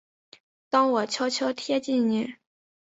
[0.67, 2.37] 当我悄悄贴近你